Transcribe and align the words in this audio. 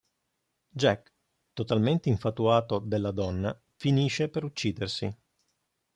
Jack, 0.71 1.11
totalmente 1.53 2.09
infatuato 2.09 2.79
della 2.79 3.11
donna, 3.11 3.55
finisce 3.75 4.29
per 4.29 4.43
uccidersi. 4.43 5.15